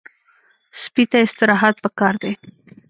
[0.81, 2.31] سپي ته استراحت پکار دی.